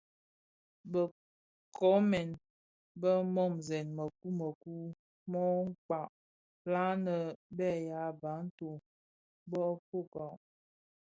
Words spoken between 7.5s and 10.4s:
be ya bantu (Bafia) bö fuugha,